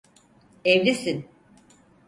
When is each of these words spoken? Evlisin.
Evlisin. 0.65 1.27